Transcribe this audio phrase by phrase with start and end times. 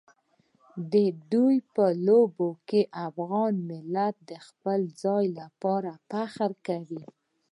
[0.93, 0.93] د
[1.31, 7.05] دوی په لوبو کې افغان ملت د خپل ځای لپاره فخر کوي.